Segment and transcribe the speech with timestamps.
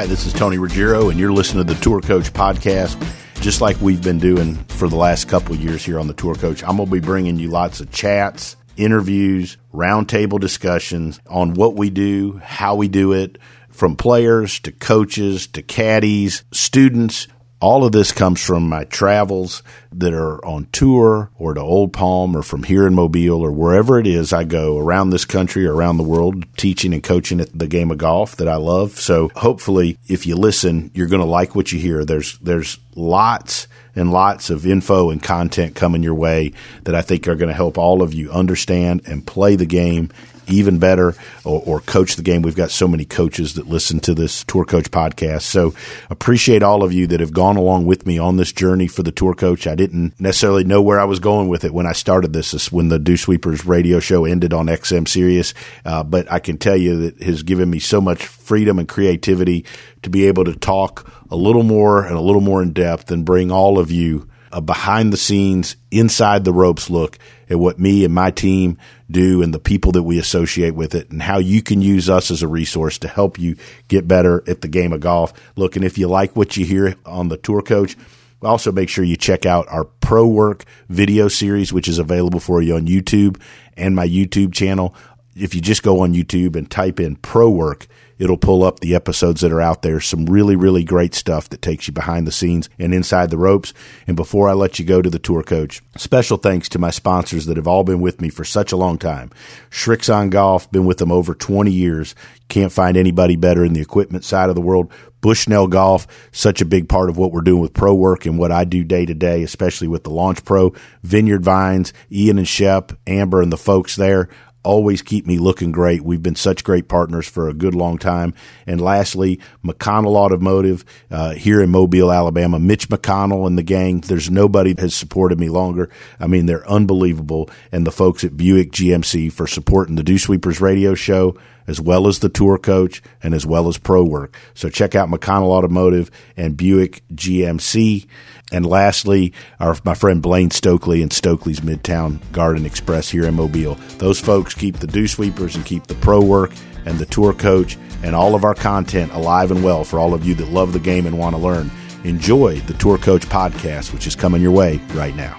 [0.00, 2.98] Hi, this is Tony Ruggiero, and you're listening to the Tour Coach Podcast.
[3.42, 6.62] Just like we've been doing for the last couple years here on the Tour Coach,
[6.62, 11.90] I'm going to be bringing you lots of chats, interviews, roundtable discussions on what we
[11.90, 13.36] do, how we do it,
[13.68, 17.28] from players to coaches to caddies, students,
[17.60, 19.62] all of this comes from my travels
[19.92, 23.98] that are on tour or to Old Palm or from here in Mobile or wherever
[23.98, 27.56] it is I go around this country or around the world teaching and coaching at
[27.56, 28.92] the game of golf that I love.
[28.92, 32.04] So hopefully if you listen, you're going to like what you hear.
[32.04, 36.52] There's, there's lots and lots of info and content coming your way
[36.84, 40.10] that I think are going to help all of you understand and play the game
[40.52, 41.14] even better
[41.44, 42.42] or, or, coach the game.
[42.42, 45.42] We've got so many coaches that listen to this Tour Coach podcast.
[45.42, 45.74] So
[46.08, 49.12] appreciate all of you that have gone along with me on this journey for the
[49.12, 49.66] Tour Coach.
[49.66, 52.52] I didn't necessarily know where I was going with it when I started this.
[52.52, 55.54] this when the Dew Sweepers radio show ended on XM Sirius.
[55.84, 59.64] Uh, but I can tell you that has given me so much freedom and creativity
[60.02, 63.24] to be able to talk a little more and a little more in depth and
[63.24, 68.04] bring all of you a behind the scenes, inside the ropes look at what me
[68.04, 68.78] and my team
[69.10, 72.30] do and the people that we associate with it and how you can use us
[72.30, 73.56] as a resource to help you
[73.88, 75.32] get better at the game of golf.
[75.56, 77.96] Look, and if you like what you hear on the tour coach,
[78.42, 82.62] also make sure you check out our pro work video series, which is available for
[82.62, 83.40] you on YouTube
[83.76, 84.94] and my YouTube channel.
[85.36, 87.86] If you just go on YouTube and type in pro work,
[88.20, 89.98] It'll pull up the episodes that are out there.
[89.98, 93.72] Some really, really great stuff that takes you behind the scenes and inside the ropes.
[94.06, 97.46] And before I let you go to the tour coach, special thanks to my sponsors
[97.46, 99.30] that have all been with me for such a long time.
[99.70, 102.14] Srixon Golf, been with them over 20 years.
[102.48, 104.92] Can't find anybody better in the equipment side of the world.
[105.22, 108.52] Bushnell Golf, such a big part of what we're doing with pro work and what
[108.52, 112.92] I do day to day, especially with the Launch Pro, Vineyard Vines, Ian and Shep,
[113.06, 114.28] Amber and the folks there
[114.62, 116.02] always keep me looking great.
[116.02, 118.34] We've been such great partners for a good long time.
[118.66, 122.58] And lastly, McConnell Automotive uh, here in Mobile, Alabama.
[122.58, 124.00] Mitch McConnell and the gang.
[124.00, 125.90] There's nobody has supported me longer.
[126.18, 127.48] I mean, they're unbelievable.
[127.72, 131.36] And the folks at Buick GMC for supporting the Dew Sweepers radio show
[131.70, 134.36] as well as the tour coach and as well as pro work.
[134.54, 138.08] So check out McConnell Automotive and Buick GMC.
[138.50, 143.76] And lastly, our, my friend Blaine Stokely and Stokely's Midtown Garden Express here in Mobile.
[143.98, 146.50] Those folks keep the dew sweepers and keep the pro work
[146.86, 150.24] and the tour coach and all of our content alive and well for all of
[150.24, 151.70] you that love the game and want to learn.
[152.02, 155.38] Enjoy the Tour Coach podcast, which is coming your way right now.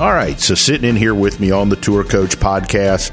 [0.00, 3.12] All right, so sitting in here with me on the Tour Coach podcast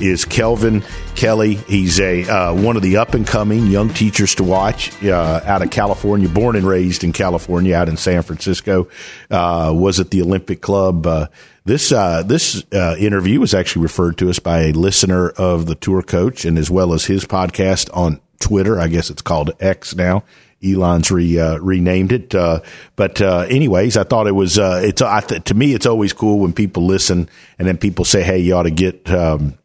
[0.00, 0.82] is Kelvin
[1.14, 1.54] Kelley.
[1.54, 5.62] He's a uh, one of the up and coming young teachers to watch uh, out
[5.62, 8.88] of California, born and raised in California, out in San Francisco.
[9.30, 11.06] Uh, was at the Olympic Club.
[11.06, 11.26] Uh,
[11.64, 15.74] this uh, this uh, interview was actually referred to us by a listener of the
[15.74, 18.80] tour coach, and as well as his podcast on Twitter.
[18.80, 20.24] I guess it's called X now.
[20.64, 22.34] Elon's re, uh, renamed it.
[22.34, 22.60] Uh,
[22.96, 26.52] but, uh, anyways, I thought it was, it's, th- to me, it's always cool when
[26.52, 27.28] people listen
[27.60, 29.56] and then people say, Hey, you ought to get, um,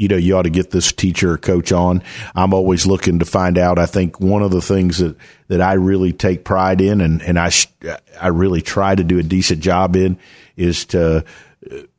[0.00, 2.02] you know, you ought to get this teacher or coach on.
[2.34, 3.78] I'm always looking to find out.
[3.78, 5.14] I think one of the things that,
[5.48, 7.50] that I really take pride in and, and I,
[8.18, 10.18] I really try to do a decent job in
[10.56, 11.26] is to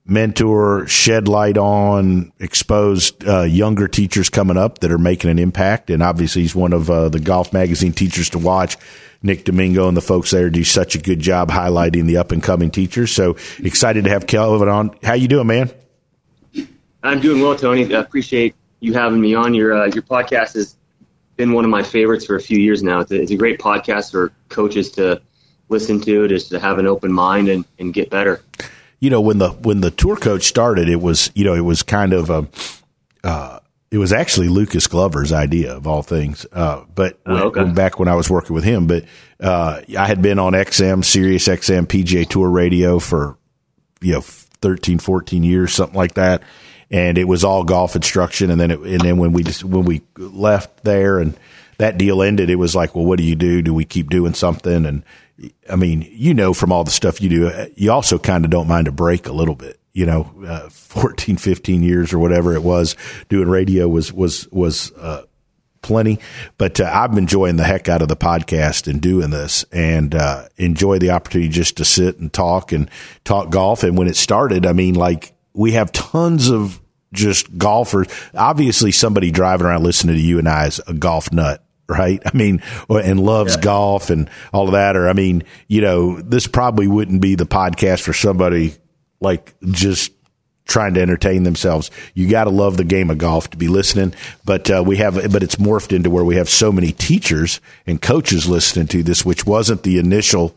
[0.04, 5.92] mentor, shed light on, expose uh, younger teachers coming up that are making an impact.
[5.92, 8.78] And obviously, he's one of uh, the golf magazine teachers to watch.
[9.22, 12.42] Nick Domingo and the folks there do such a good job highlighting the up and
[12.42, 13.12] coming teachers.
[13.12, 14.98] So excited to have Kelvin on.
[15.04, 15.70] How you doing, man?
[17.04, 17.94] I'm doing well, Tony.
[17.94, 19.54] I appreciate you having me on.
[19.54, 20.76] Your uh, your podcast has
[21.36, 23.00] been one of my favorites for a few years now.
[23.00, 25.22] It's a, it's a great podcast for coaches to
[25.70, 28.42] listen to, just to have an open mind and, and get better.
[29.00, 31.84] You know, when the when the tour coach started, it was you know it was
[31.84, 32.48] kind of a.
[33.24, 36.46] Uh, it was actually Lucas Glover's idea of all things.
[36.54, 37.62] Uh, but oh, okay.
[37.62, 39.04] when, back when I was working with him, but
[39.42, 43.38] uh, I had been on XM, Sirius XM, PGA Tour Radio for
[44.02, 46.44] you know 13, 14 years, something like that
[46.92, 48.52] and it was all golf instruction.
[48.52, 51.36] And then it, and then when we just, when we left there and
[51.78, 53.62] that deal ended, it was like, well, what do you do?
[53.62, 54.86] Do we keep doing something?
[54.86, 55.04] And
[55.70, 58.68] I mean, you know, from all the stuff you do, you also kind of don't
[58.68, 59.80] mind a break a little bit.
[59.94, 62.96] You know, uh, 14, 15 years or whatever it was
[63.30, 65.24] doing radio was, was, was, uh,
[65.82, 66.20] plenty,
[66.60, 70.48] but uh, I'm enjoying the heck out of the podcast and doing this and uh,
[70.58, 72.88] enjoy the opportunity just to sit and talk and
[73.24, 73.84] talk golf.
[73.84, 76.80] And when it started, I mean, like we have tons of
[77.14, 78.08] just golfers.
[78.34, 82.22] Obviously, somebody driving around listening to you and I is a golf nut, right?
[82.26, 83.62] I mean, and loves yeah.
[83.62, 84.96] golf and all of that.
[84.96, 88.74] Or, I mean, you know, this probably wouldn't be the podcast for somebody
[89.20, 90.12] like just
[90.66, 91.92] trying to entertain themselves.
[92.14, 94.14] You got to love the game of golf to be listening.
[94.46, 98.02] But uh, we have, but it's morphed into where we have so many teachers and
[98.02, 100.56] coaches listening to this, which wasn't the initial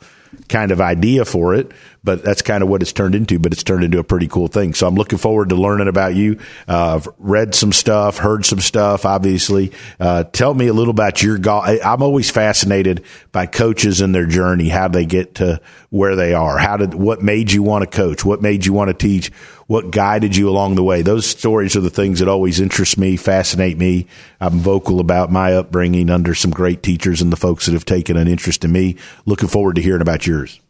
[0.48, 3.38] kind of idea for it, but that's kind of what it's turned into.
[3.38, 4.74] But it's turned into a pretty cool thing.
[4.74, 6.38] So I'm looking forward to learning about you.
[6.68, 9.04] Uh, I've read some stuff, heard some stuff.
[9.04, 11.66] Obviously, uh, tell me a little about your golf.
[11.84, 15.60] I'm always fascinated by coaches and their journey, how they get to
[15.90, 16.58] where they are.
[16.58, 18.24] How did what made you want to coach?
[18.24, 19.30] What made you want to teach?
[19.66, 21.02] What guided you along the way?
[21.02, 24.06] Those stories are the things that always interest me, fascinate me.
[24.40, 28.16] I'm vocal about my upbringing under some great teachers and the folks that have taken
[28.16, 28.96] an interest in me.
[29.24, 30.60] Looking forward to hearing about yours.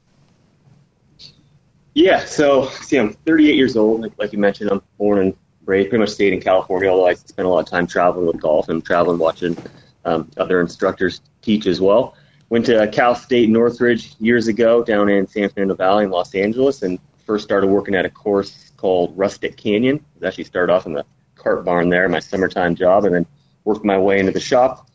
[1.94, 4.00] Yeah, so see, I'm 38 years old.
[4.00, 6.88] Like, like you mentioned, I'm born and raised, pretty much stayed in California.
[6.88, 9.56] Although I spent a lot of time traveling with golf and traveling, watching
[10.04, 12.16] um, other instructors teach as well.
[12.50, 16.82] Went to Cal State Northridge years ago down in San Fernando Valley in Los Angeles,
[16.82, 20.04] and first started working at a course called Rustic Canyon.
[20.22, 23.26] I actually started off in the cart barn there, my summertime job, and then
[23.64, 24.90] worked my way into the shop,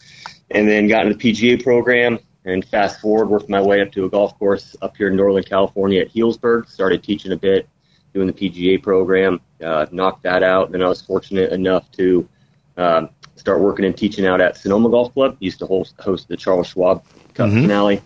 [0.52, 4.06] and then got into the PGA program and fast forward, worked my way up to
[4.06, 6.70] a golf course up here in Northern California at Healdsburg.
[6.70, 7.68] Started teaching a bit,
[8.14, 10.72] doing the PGA program, uh, knocked that out.
[10.72, 12.30] Then I was fortunate enough to
[12.78, 15.36] um, start working and teaching out at Sonoma Golf Club.
[15.40, 17.04] Used to host, host the Charles Schwab
[17.34, 17.64] Cup mm-hmm.
[17.64, 18.02] finale,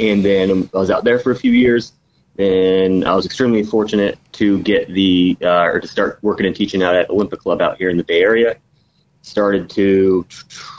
[0.00, 1.92] and then I was out there for a few years.
[2.38, 6.82] And I was extremely fortunate to get the uh, or to start working and teaching
[6.82, 8.56] out at Olympic Club out here in the Bay Area.
[9.22, 10.26] Started to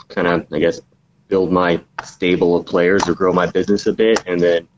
[0.08, 0.80] kind of, I guess,
[1.28, 4.68] build my stable of players or grow my business a bit, and then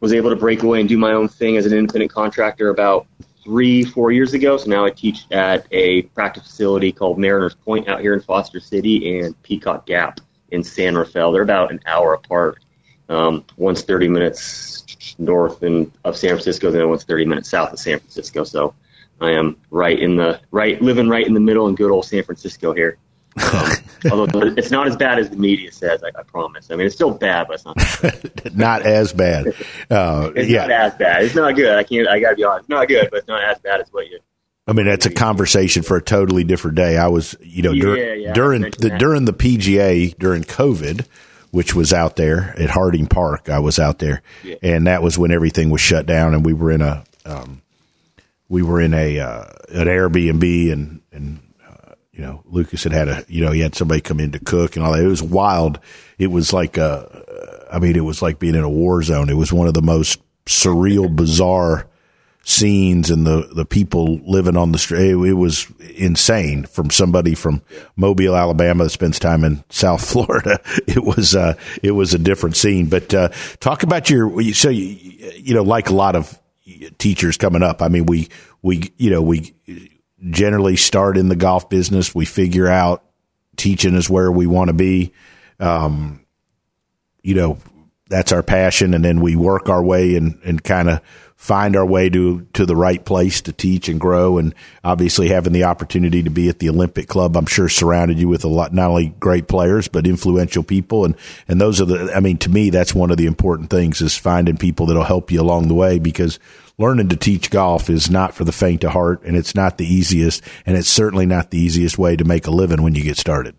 [0.00, 3.06] was able to break away and do my own thing as an independent contractor about
[3.44, 4.56] three, four years ago.
[4.56, 8.60] So now I teach at a practice facility called Mariners Point out here in Foster
[8.60, 11.32] City and Peacock Gap in San Rafael.
[11.32, 12.64] They're about an hour apart.
[13.08, 17.78] Um, one's 30 minutes north and of San Francisco, then one's 30 minutes south of
[17.78, 18.44] San Francisco.
[18.44, 18.74] So
[19.20, 22.22] I am right in the right, living right in the middle in good old San
[22.22, 22.98] Francisco here.
[23.36, 23.70] Um,
[24.10, 26.70] although it's not as bad as the media says, I, I promise.
[26.70, 29.48] I mean, it's still bad, but it's not not as bad.
[29.90, 30.62] Uh, it's yeah.
[30.62, 31.24] not as bad.
[31.24, 31.74] It's not good.
[31.74, 32.08] I can't.
[32.08, 32.64] I gotta be honest.
[32.64, 34.18] It's not good, but it's not as bad as what you.
[34.66, 36.96] I mean, that's a conversation for a totally different day.
[36.96, 38.98] I was, you know, dur- yeah, yeah, during the that.
[38.98, 41.06] during the PGA during COVID,
[41.52, 43.48] which was out there at Harding Park.
[43.48, 44.56] I was out there, yeah.
[44.62, 47.62] and that was when everything was shut down, and we were in a um,
[48.48, 51.38] we were in a uh, an Airbnb, and and
[52.12, 54.76] you know, Lucas had had a, you know, he had somebody come in to cook
[54.76, 55.02] and all that.
[55.02, 55.80] It was wild.
[56.18, 59.30] It was like a, I mean, it was like being in a war zone.
[59.30, 61.88] It was one of the most surreal, bizarre
[62.44, 65.10] scenes and the, the people living on the street.
[65.10, 67.62] It, was insane from somebody from
[67.96, 70.60] Mobile, Alabama that spends time in South Florida.
[70.86, 73.28] It was, uh, it was a different scene, but, uh,
[73.60, 74.96] talk about your, so, you,
[75.36, 76.38] you know, like a lot of
[76.98, 77.80] teachers coming up.
[77.82, 78.28] I mean, we,
[78.62, 79.54] we, you know, we,
[80.30, 82.14] generally start in the golf business.
[82.14, 83.04] We figure out
[83.56, 85.12] teaching is where we want to be.
[85.58, 86.24] Um,
[87.22, 87.58] you know,
[88.08, 88.94] that's our passion.
[88.94, 91.00] And then we work our way and, and kind of
[91.42, 94.38] find our way to, to the right place to teach and grow.
[94.38, 94.54] And
[94.84, 98.44] obviously having the opportunity to be at the Olympic club, I'm sure surrounded you with
[98.44, 101.04] a lot, not only great players, but influential people.
[101.04, 101.16] And,
[101.48, 104.16] and those are the, I mean, to me, that's one of the important things is
[104.16, 106.38] finding people that'll help you along the way because
[106.78, 109.84] learning to teach golf is not for the faint of heart and it's not the
[109.84, 113.18] easiest and it's certainly not the easiest way to make a living when you get
[113.18, 113.56] started.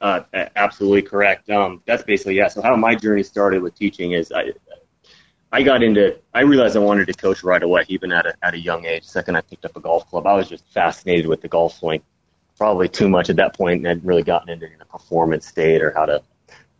[0.00, 0.20] Uh,
[0.54, 1.50] absolutely correct.
[1.50, 2.46] Um, that's basically yeah.
[2.46, 4.52] So how my journey started with teaching is I,
[5.54, 8.54] I got into I realized I wanted to coach right away, even at a at
[8.54, 9.04] a young age.
[9.04, 10.26] Second, I picked up a golf club.
[10.26, 12.02] I was just fascinated with the golf swing.
[12.58, 15.92] Probably too much at that point, and I'd really gotten into the performance state or
[15.92, 16.22] how to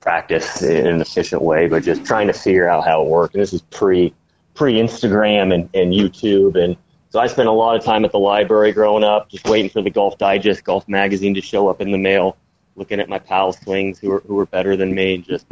[0.00, 3.34] practice in an efficient way, but just trying to figure out how it worked.
[3.34, 4.12] And this is pre
[4.54, 6.56] pre Instagram and, and YouTube.
[6.60, 6.76] And
[7.10, 9.82] so I spent a lot of time at the library growing up, just waiting for
[9.82, 12.36] the Golf Digest, Golf Magazine to show up in the mail,
[12.74, 15.46] looking at my pals' swings who were, who were better than me, and just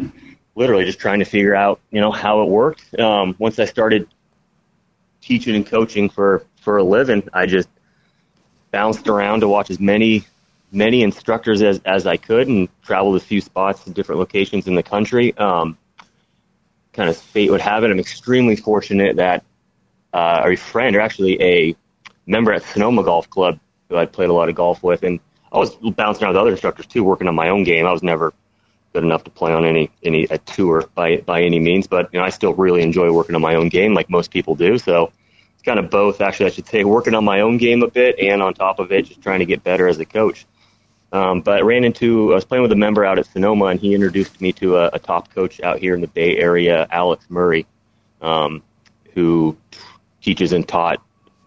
[0.55, 2.99] literally just trying to figure out, you know, how it worked.
[2.99, 4.09] Um, once I started
[5.21, 7.69] teaching and coaching for, for a living, I just
[8.71, 10.27] bounced around to watch as many
[10.73, 14.75] many instructors as, as I could and traveled a few spots to different locations in
[14.75, 15.37] the country.
[15.37, 15.77] Um,
[16.95, 19.45] kind of fate would have it, I'm extremely fortunate that
[20.13, 21.77] uh, a friend, or actually a
[22.27, 25.21] member at Sonoma Golf Club, who I played a lot of golf with, and
[25.53, 27.87] I was bouncing around with other instructors too, working on my own game.
[27.87, 28.33] I was never
[28.93, 32.19] good enough to play on any any a tour by by any means, but you
[32.19, 34.79] know I still really enjoy working on my own game, like most people do.
[34.79, 35.13] So
[35.55, 38.19] it's kind of both, actually, I should say, working on my own game a bit,
[38.19, 40.47] and on top of it, just trying to get better as a coach.
[41.13, 43.79] Um, but I ran into, I was playing with a member out at Sonoma, and
[43.79, 47.27] he introduced me to a, a top coach out here in the Bay Area, Alex
[47.29, 47.67] Murray,
[48.23, 48.63] um,
[49.15, 49.57] who
[50.23, 51.03] teaches and taught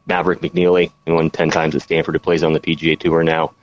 [0.06, 3.54] Maverick McNealy, who won 10 times at Stanford, who plays on the PGA Tour now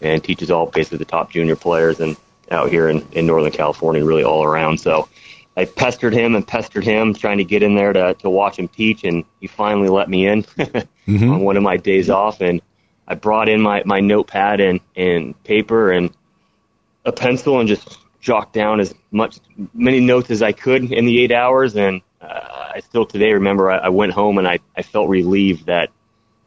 [0.00, 2.16] and teaches all basically the top junior players and
[2.50, 4.78] out here in, in Northern California, really all around.
[4.78, 5.08] So
[5.56, 8.68] I pestered him and pestered him, trying to get in there to, to watch him
[8.68, 11.30] teach, and he finally let me in mm-hmm.
[11.30, 12.40] on one of my days off.
[12.40, 12.62] And
[13.06, 16.10] I brought in my, my notepad and, and paper and
[17.04, 19.38] a pencil and just jot down as much
[19.74, 21.74] many notes as I could in the eight hours.
[21.74, 25.66] And uh, I still today remember I, I went home and I, I felt relieved
[25.66, 25.90] that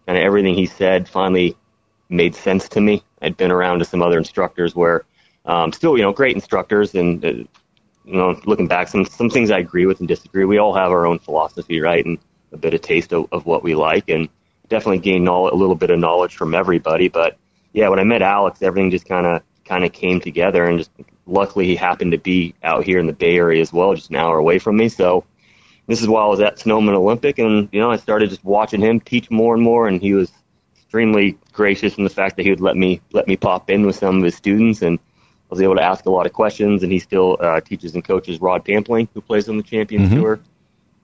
[0.06, 1.58] kind of everything he said finally
[2.10, 3.04] made sense to me.
[3.22, 5.04] I'd been around to some other instructors where
[5.46, 7.48] um, still, you know, great instructors and, uh, you
[8.06, 10.46] know, looking back, some, some things I agree with and disagree.
[10.46, 12.06] We all have our own philosophy, right?
[12.06, 12.18] And
[12.52, 14.30] a bit of taste of, of what we like and
[14.68, 17.08] definitely gained knowledge, a little bit of knowledge from everybody.
[17.08, 17.38] But
[17.74, 20.92] yeah, when I met Alex, everything just kind of, kind of came together and just
[21.26, 24.18] luckily he happened to be out here in the Bay Area as well, just an
[24.18, 24.90] hour away from me.
[24.90, 25.24] So
[25.88, 28.82] this is while I was at Sonoma Olympic and, you know, I started just watching
[28.82, 30.32] him teach more and more and he was
[30.94, 33.96] extremely gracious in the fact that he would let me let me pop in with
[33.96, 35.00] some of his students, and
[35.50, 36.84] I was able to ask a lot of questions.
[36.84, 40.22] And he still uh, teaches and coaches Rod Pampling, who plays on the Champions mm-hmm.
[40.22, 40.40] Tour.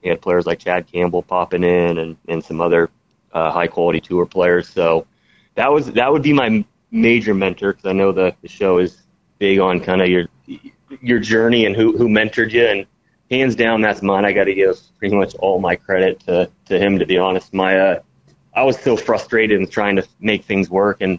[0.02, 2.90] He had players like Chad Campbell popping in, and and some other
[3.32, 4.68] uh, high quality tour players.
[4.68, 5.06] So
[5.54, 9.02] that was that would be my major mentor because I know the the show is
[9.38, 10.26] big on kind of your
[11.00, 12.86] your journey and who who mentored you and
[13.30, 14.24] hands down that's mine.
[14.24, 17.52] I got to give pretty much all my credit to to him to be honest.
[17.54, 18.00] My uh,
[18.54, 21.18] I was so frustrated and trying to make things work, and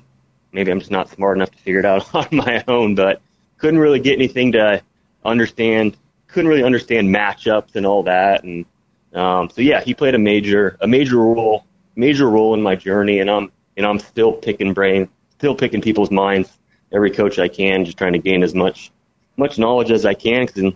[0.51, 2.95] maybe I'm just not smart enough to figure it out on my own.
[2.95, 3.21] But
[3.57, 4.81] couldn't really get anything to
[5.23, 5.97] understand.
[6.27, 8.43] Couldn't really understand matchups and all that.
[8.43, 8.65] And
[9.13, 11.65] um, so yeah, he played a major a major role
[11.95, 16.11] major role in my journey, and I'm and I'm still picking brain, still picking people's
[16.11, 16.49] minds.
[16.91, 18.91] Every coach I can, just trying to gain as much
[19.37, 20.45] much knowledge as I can.
[20.45, 20.73] Because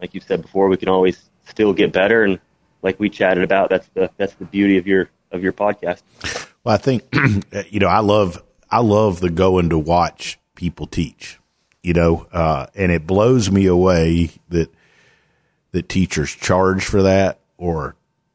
[0.00, 2.24] like you said before, we can always still get better.
[2.24, 2.38] And
[2.82, 6.02] like we chatted about, that's the that's the beauty of your of your podcast.
[6.64, 7.04] Well, I think
[7.70, 11.38] you know I love I love the going to watch people teach.
[11.82, 14.70] You know, uh, and it blows me away that
[15.72, 17.94] that teachers charge for that or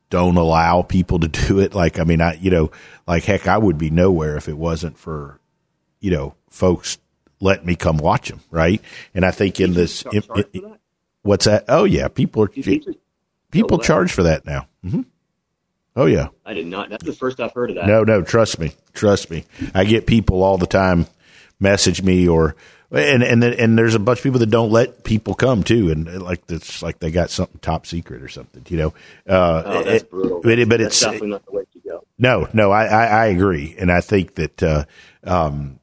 [0.09, 1.75] don't allow people to do it.
[1.75, 2.71] Like, I mean, I you know,
[3.07, 5.39] like heck, I would be nowhere if it wasn't for
[5.99, 6.97] you know folks
[7.39, 8.81] letting me come watch them, right?
[9.13, 10.23] And I think in this, in,
[10.53, 10.77] in,
[11.23, 11.65] what's that?
[11.67, 12.47] Oh yeah, people are
[13.51, 14.67] people charge for that now.
[14.85, 15.01] Mm-hmm.
[15.95, 16.29] Oh yeah.
[16.45, 16.89] I did not.
[16.89, 17.87] That's the first I've heard of that.
[17.87, 19.45] No, no, trust me, trust me.
[19.73, 21.07] I get people all the time
[21.59, 22.55] message me or
[22.91, 26.21] and and and there's a bunch of people that don't let people come too, and
[26.21, 28.93] like it's like they got something top secret or something, you know.
[29.27, 30.41] Uh, oh, that's brutal.
[30.41, 32.03] But, but that's it's definitely not the way to go.
[32.19, 34.85] No, no, I, I, I agree, and I think that uh,
[35.23, 35.79] um,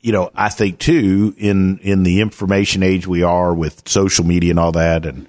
[0.00, 4.50] you know I think too in in the information age we are with social media
[4.50, 5.28] and all that, and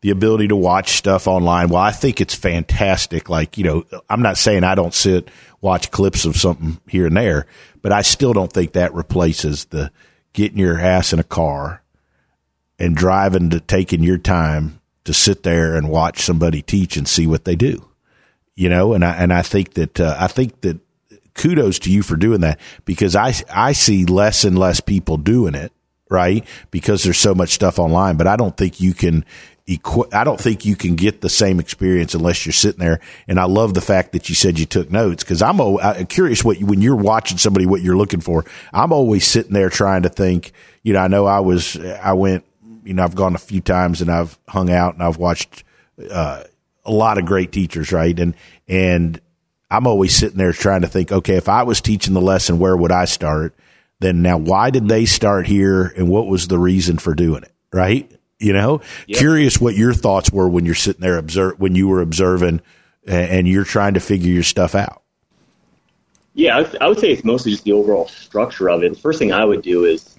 [0.00, 1.68] the ability to watch stuff online.
[1.68, 3.28] Well, I think it's fantastic.
[3.28, 5.28] Like, you know, I'm not saying I don't sit,
[5.60, 7.46] watch clips of something here and there,
[7.82, 9.90] but I still don't think that replaces the
[10.32, 11.82] getting your ass in a car
[12.78, 17.26] and driving to taking your time to sit there and watch somebody teach and see
[17.26, 17.84] what they do.
[18.54, 20.78] You know, and I, and I think that, uh, I think that
[21.34, 25.54] kudos to you for doing that because I, I see less and less people doing
[25.54, 25.72] it
[26.10, 26.44] right?
[26.70, 29.24] Because there's so much stuff online, but I don't think you can
[29.68, 33.00] equi- I don't think you can get the same experience unless you're sitting there.
[33.26, 35.58] And I love the fact that you said you took notes because I'm
[36.06, 38.44] curious what you, when you're watching somebody what you're looking for.
[38.72, 40.52] I'm always sitting there trying to think.
[40.82, 42.44] You know, I know I was I went.
[42.84, 45.62] You know, I've gone a few times and I've hung out and I've watched
[46.10, 46.44] uh,
[46.84, 48.18] a lot of great teachers, right?
[48.18, 48.34] And
[48.66, 49.20] and
[49.70, 51.12] I'm always sitting there trying to think.
[51.12, 53.54] Okay, if I was teaching the lesson, where would I start?
[54.00, 57.52] Then now, why did they start here, and what was the reason for doing it?
[57.72, 58.10] Right?
[58.38, 59.18] You know, yep.
[59.18, 62.60] curious what your thoughts were when you're sitting there observe when you were observing
[63.06, 65.02] and you're trying to figure your stuff out.
[66.34, 68.94] Yeah, I would say it's mostly just the overall structure of it.
[68.94, 70.18] The first thing I would do is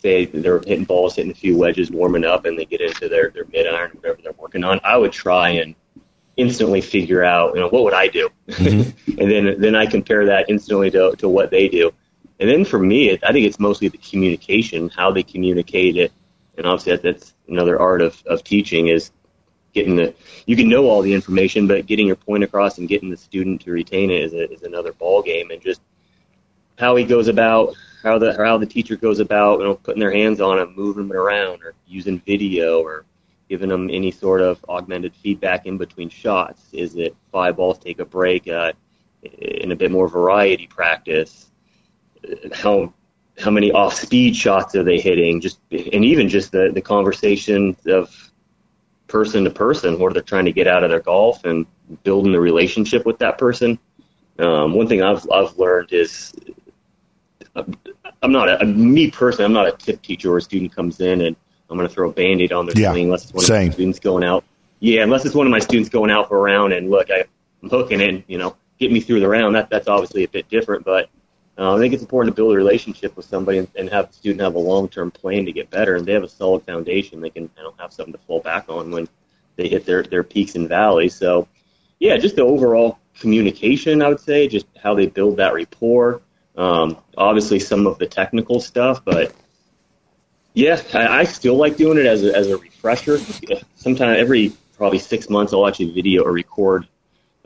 [0.00, 3.30] say they're hitting balls, hitting a few wedges, warming up, and they get into their,
[3.30, 4.80] their mid iron, whatever they're working on.
[4.82, 5.74] I would try and
[6.38, 9.10] instantly figure out, you know, what would I do, mm-hmm.
[9.20, 11.92] and then then I compare that instantly to to what they do.
[12.40, 16.12] And then for me, it, I think it's mostly the communication, how they communicate it,
[16.56, 19.10] and obviously that, that's another art of, of teaching is
[19.72, 20.14] getting the
[20.46, 23.60] you can know all the information, but getting your point across and getting the student
[23.62, 25.50] to retain it is, a, is another ball game.
[25.50, 25.80] And just
[26.78, 30.12] how he goes about how the how the teacher goes about you know putting their
[30.12, 33.04] hands on them, moving them around, or using video, or
[33.48, 36.68] giving them any sort of augmented feedback in between shots.
[36.72, 38.72] Is it five balls, take a break, uh,
[39.22, 41.50] in a bit more variety practice?
[42.52, 42.92] How
[43.38, 45.40] how many off speed shots are they hitting?
[45.40, 48.32] Just and even just the the conversation of
[49.06, 51.66] person to person, what they're trying to get out of their golf and
[52.02, 53.78] building the relationship with that person.
[54.38, 56.34] Um, one thing I've I've learned is
[58.22, 59.44] I'm not a, me personally.
[59.44, 61.36] I'm not a tip teacher where a student comes in and
[61.70, 63.62] I'm going to throw a band-aid on their yeah, swing unless it's one same.
[63.62, 64.44] of my students going out.
[64.80, 67.24] Yeah, unless it's one of my students going out for a round and look, I,
[67.62, 69.54] I'm hooking in, you know, get me through the round.
[69.54, 71.10] That that's obviously a bit different, but
[71.58, 74.14] uh, I think it's important to build a relationship with somebody and, and have the
[74.14, 77.20] student have a long-term plan to get better, and they have a solid foundation.
[77.20, 79.08] They can you know, have something to fall back on when
[79.56, 81.16] they hit their their peaks and valleys.
[81.16, 81.48] So,
[81.98, 86.22] yeah, just the overall communication, I would say, just how they build that rapport.
[86.56, 89.34] Um, obviously, some of the technical stuff, but
[90.54, 93.18] yeah, I, I still like doing it as a, as a refresher.
[93.74, 96.86] Sometimes every probably six months, I'll actually video or record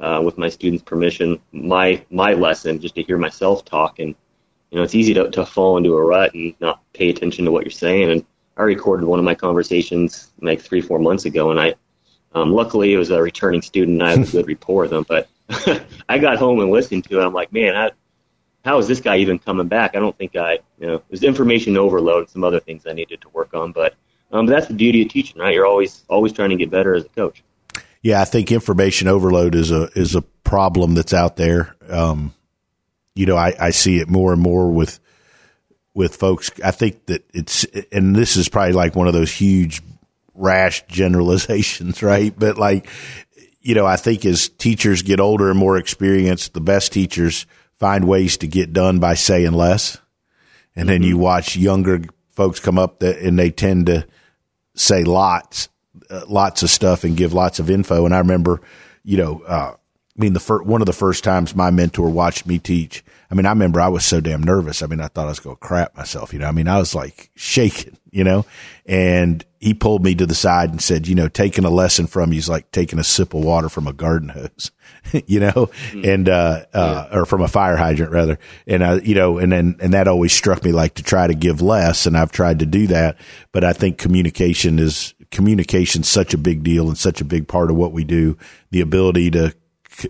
[0.03, 4.01] uh, with my students' permission my my lesson just to hear myself talk.
[4.01, 4.15] And
[4.71, 7.53] you know, it's easy to, to fall into a rut and not pay attention to
[7.53, 8.11] what you're saying.
[8.11, 11.75] And I recorded one of my conversations like three four months ago, and I
[12.35, 15.07] um, luckily it was a returning student, and I had a good rapport with them.
[15.09, 15.29] But
[16.09, 17.25] I got home and listened to it.
[17.25, 17.91] I'm like, man, I,
[18.65, 19.95] how is this guy even coming back?
[19.95, 23.21] I don't think I, you know, there's information overload and some other things I needed
[23.23, 23.95] to work on, but
[24.33, 25.55] um, that's the beauty of teaching, right?
[25.55, 27.45] You're always always trying to get better as a coach.
[28.03, 31.77] Yeah, I think information overload is a is a problem that's out there.
[31.89, 32.35] Um,
[33.15, 34.99] you know, I, I see it more and more with
[35.95, 36.51] with folks.
[36.65, 39.83] I think that it's, and this is probably like one of those huge
[40.35, 42.35] rash generalizations, right?
[42.37, 42.89] But like,
[43.61, 48.07] you know, I think as teachers get older and more experienced, the best teachers find
[48.07, 49.99] ways to get done by saying less.
[50.75, 51.23] And then you mm-hmm.
[51.23, 54.07] watch younger folks come up that, and they tend to
[54.75, 55.69] say lots,
[56.13, 58.05] uh, lots of stuff and give lots of info.
[58.05, 58.61] And I remember,
[59.03, 62.45] you know, uh, I mean, the first, one of the first times my mentor watched
[62.45, 64.83] me teach, I mean, I remember I was so damn nervous.
[64.83, 66.77] I mean, I thought I was going to crap myself, you know, I mean, I
[66.77, 68.45] was like shaking, you know,
[68.85, 72.31] and he pulled me to the side and said, you know, taking a lesson from
[72.35, 74.71] you is like taking a sip of water from a garden hose,
[75.27, 76.13] you know, mm.
[76.13, 77.19] and, uh, uh, yeah.
[77.19, 78.39] or from a fire hydrant rather.
[78.67, 81.35] And, uh, you know, and then, and that always struck me like to try to
[81.35, 82.05] give less.
[82.05, 83.17] And I've tried to do that.
[83.51, 87.71] But I think communication is, communication such a big deal and such a big part
[87.71, 88.39] of what we do.
[88.71, 89.53] The ability to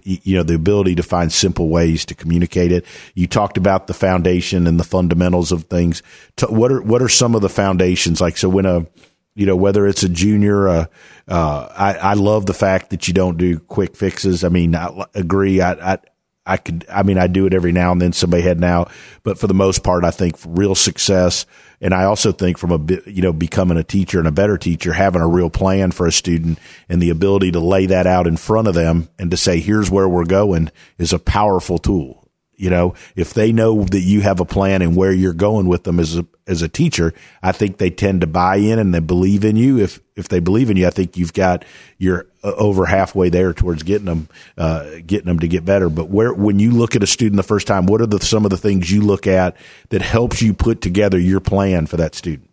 [0.05, 2.85] you know, the ability to find simple ways to communicate it.
[3.15, 6.03] You talked about the foundation and the fundamentals of things.
[6.49, 8.21] What are, what are some of the foundations?
[8.21, 8.87] Like, so when a,
[9.35, 10.87] you know, whether it's a junior, uh,
[11.27, 14.45] uh, I, I love the fact that you don't do quick fixes.
[14.45, 15.61] I mean, I agree.
[15.61, 15.99] I, I,
[16.45, 18.91] I could, I mean, I do it every now and then somebody heading out,
[19.23, 21.47] but for the most part, I think real success.
[21.81, 24.59] And I also think from a bit, you know, becoming a teacher and a better
[24.59, 28.27] teacher, having a real plan for a student and the ability to lay that out
[28.27, 32.22] in front of them and to say, here's where we're going is a powerful tool.
[32.57, 35.85] You know, if they know that you have a plan and where you're going with
[35.85, 39.01] them as a as a teacher, I think they tend to buy in and they
[39.01, 39.79] believe in you.
[39.79, 41.65] If if they believe in you, I think you've got
[41.99, 45.89] you're uh, over halfway there towards getting them uh, getting them to get better.
[45.89, 48.45] But where when you look at a student the first time, what are the some
[48.45, 49.57] of the things you look at
[49.89, 52.49] that helps you put together your plan for that student?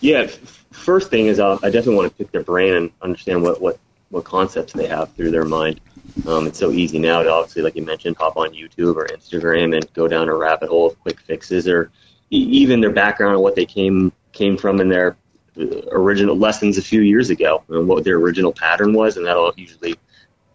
[0.00, 0.26] Yeah,
[0.70, 3.78] first thing is uh, I definitely want to pick their brain and understand what what
[4.10, 5.80] what concepts they have through their mind.
[6.26, 9.74] Um, it's so easy now to obviously, like you mentioned, hop on YouTube or Instagram
[9.74, 11.90] and go down a rabbit hole of quick fixes, or
[12.30, 15.16] even their background and what they came came from in their
[15.58, 19.52] uh, original lessons a few years ago, and what their original pattern was, and that'll
[19.56, 19.96] usually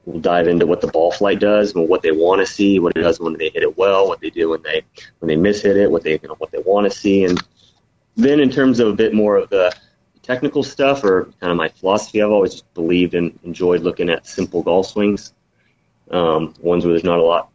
[0.05, 3.01] we'll dive into what the ball flight does, what they want to see, what it
[3.01, 4.83] does when they hit it well, what they do when they
[5.19, 7.43] when they miss hit it, what they you know, what they want to see, and
[8.15, 9.75] then in terms of a bit more of the
[10.21, 14.27] technical stuff or kind of my philosophy, I've always just believed and enjoyed looking at
[14.27, 15.33] simple golf swings
[16.11, 17.49] um, ones where there's not a lot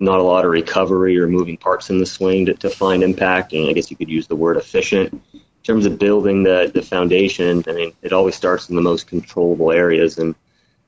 [0.00, 3.52] not a lot of recovery or moving parts in the swing to, to find impact.
[3.52, 5.12] And I guess you could use the word efficient.
[5.12, 9.08] In terms of building the, the foundation, I mean, it always starts in the most
[9.08, 10.18] controllable areas.
[10.18, 10.36] And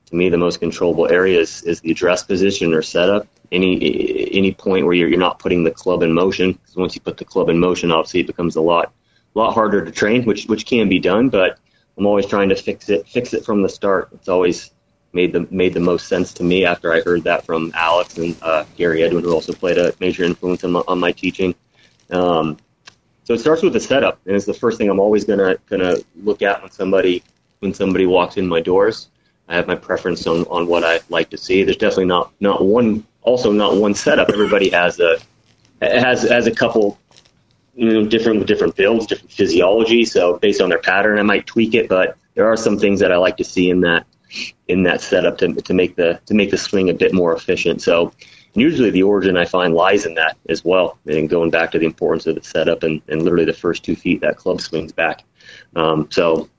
[0.05, 3.27] to me, the most controllable areas is the address position or setup.
[3.51, 7.01] Any any point where you're, you're not putting the club in motion, because once you
[7.01, 8.93] put the club in motion, obviously it becomes a lot
[9.33, 11.27] lot harder to train, which which can be done.
[11.27, 11.59] But
[11.97, 14.07] I'm always trying to fix it fix it from the start.
[14.13, 14.71] It's always
[15.13, 18.35] made the made the most sense to me after I heard that from Alex and
[18.41, 21.53] uh, Gary Edwin, who also played a major influence on my, on my teaching.
[22.09, 22.57] Um,
[23.23, 25.97] so it starts with the setup, and it's the first thing I'm always gonna gonna
[26.23, 27.23] look at when somebody
[27.59, 29.09] when somebody walks in my doors.
[29.47, 31.63] I have my preference on, on what I like to see.
[31.63, 34.29] There's definitely not not one also not one setup.
[34.29, 35.19] Everybody has a
[35.81, 36.99] has has a couple
[37.75, 40.05] you know different different builds, different physiology.
[40.05, 43.11] So based on their pattern, I might tweak it, but there are some things that
[43.11, 44.05] I like to see in that
[44.67, 47.81] in that setup to, to make the to make the swing a bit more efficient.
[47.81, 48.13] So
[48.53, 50.97] usually the origin I find lies in that as well.
[51.05, 53.95] And going back to the importance of the setup and, and literally the first two
[53.95, 55.23] feet that club swings back.
[55.75, 56.49] Um, so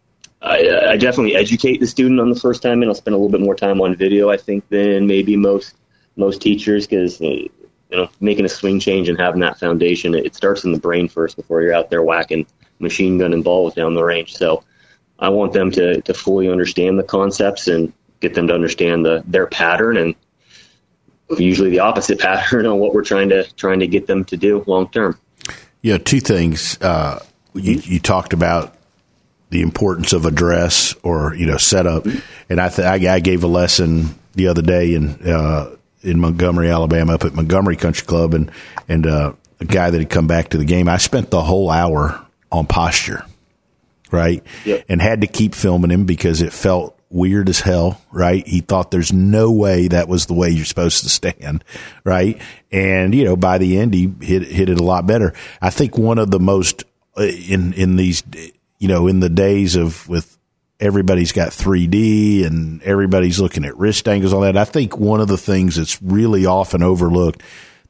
[0.41, 3.31] I, I, definitely educate the student on the first time, and I'll spend a little
[3.31, 5.77] bit more time on video, I think, than maybe most
[6.17, 7.49] most teachers because you
[7.91, 11.37] know making a swing change and having that foundation it starts in the brain first
[11.37, 12.47] before you're out there whacking
[12.81, 14.35] machine gun and balls down the range.
[14.35, 14.65] So
[15.23, 19.23] I want them to to fully understand the concepts and get them to understand the
[19.27, 20.15] their pattern and
[21.39, 24.63] usually the opposite pattern on what we're trying to trying to get them to do
[24.67, 25.19] long term.
[25.81, 26.81] Yeah, two things.
[26.81, 28.77] Uh, you, you talked about
[29.51, 32.07] the importance of address or you know setup,
[32.49, 36.69] and I, th- I, I gave a lesson the other day in uh, in Montgomery,
[36.69, 38.51] Alabama, up at Montgomery Country Club, and
[38.89, 40.89] and uh, a guy that had come back to the game.
[40.89, 43.25] I spent the whole hour on posture,
[44.13, 44.85] right, yep.
[44.89, 48.47] and had to keep filming him because it felt weird as hell, right?
[48.47, 51.65] He thought there's no way that was the way you're supposed to stand,
[52.05, 52.41] right?
[52.71, 55.35] And you know, by the end, he hit hit it a lot better.
[55.61, 56.85] I think one of the most
[57.17, 58.23] uh, in in these,
[58.79, 60.39] you know, in the days of with
[60.81, 64.57] everybody's got 3D and everybody's looking at wrist angles, all that.
[64.57, 67.41] I think one of the things that's really often overlooked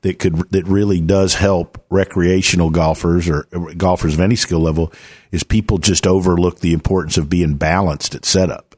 [0.02, 4.92] that could that really does help recreational golfers or golfers of any skill level
[5.30, 8.76] is people just overlook the importance of being balanced at setup.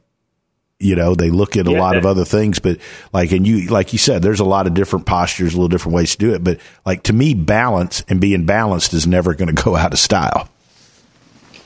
[0.79, 1.79] You know they look at a yeah.
[1.79, 2.77] lot of other things but
[3.11, 5.95] like and you like you said there's a lot of different postures a little different
[5.95, 9.53] ways to do it but like to me balance and being balanced is never going
[9.53, 10.49] to go out of style.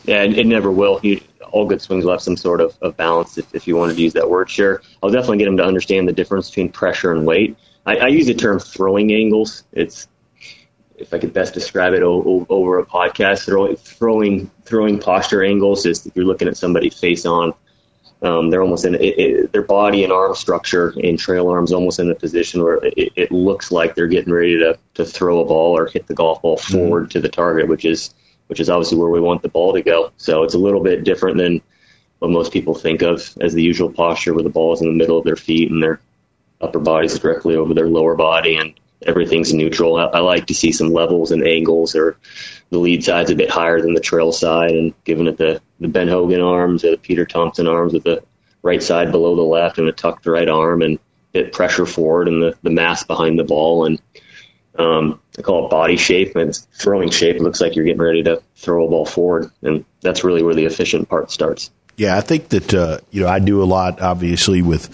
[0.06, 1.00] Yeah it, never will.
[1.04, 1.20] You,
[1.52, 4.02] all good swings will have some sort of, of balance if, if you wanted to
[4.04, 7.26] use that word sure i'll definitely get them to understand the difference between pressure and
[7.26, 7.58] weight
[7.90, 10.08] i, I use the term throwing angles it's
[11.00, 15.86] if I could best describe it o- over a podcast, throwing, throwing throwing posture angles
[15.86, 17.54] is if you're looking at somebody face on,
[18.22, 22.00] um, they're almost in it, it, their body and arm structure and trail arms almost
[22.00, 25.46] in a position where it, it, looks like they're getting ready to, to throw a
[25.46, 26.74] ball or hit the golf ball mm-hmm.
[26.74, 27.12] forward mm-hmm.
[27.12, 28.14] to the target, which is
[28.48, 30.12] which is obviously where we want the ball to go.
[30.18, 31.62] So it's a little bit different than
[32.18, 34.94] what most people think of as the usual posture, where the ball is in the
[34.94, 36.02] middle of their feet and their
[36.62, 38.74] upper body is directly over their lower body and
[39.06, 39.96] everything's neutral.
[39.96, 42.18] I, I like to see some levels and angles or
[42.70, 45.88] the lead side's a bit higher than the trail side and giving it the, the
[45.88, 48.24] Ben Hogan arms or the Peter Thomson arms with the
[48.62, 51.00] right side below the left and a tucked right arm and
[51.32, 54.02] bit pressure forward and the, the mass behind the ball and
[54.78, 57.36] um, I call it body shape and throwing shape.
[57.36, 60.56] It looks like you're getting ready to throw a ball forward and that's really where
[60.56, 61.72] the efficient part starts.
[61.98, 64.90] Yeah, I think that uh, you know I do a lot obviously with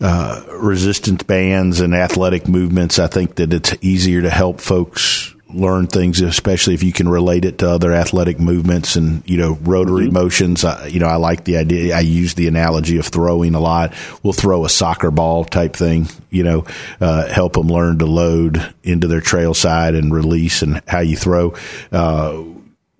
[0.00, 2.98] uh, resistance bands and athletic movements.
[2.98, 7.44] I think that it's easier to help folks learn things, especially if you can relate
[7.44, 10.14] it to other athletic movements and you know rotary mm-hmm.
[10.14, 10.64] motions.
[10.64, 11.96] I, you know, I like the idea.
[11.96, 13.94] I use the analogy of throwing a lot.
[14.22, 16.08] We'll throw a soccer ball type thing.
[16.30, 16.66] You know,
[17.00, 21.16] uh, help them learn to load into their trail side and release and how you
[21.16, 21.54] throw.
[21.90, 22.42] Uh,